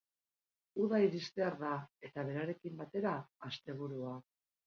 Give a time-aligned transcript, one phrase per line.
[0.85, 1.73] Uda iristear da,
[2.09, 3.13] eta berarekin batera,
[3.51, 4.17] asteburua.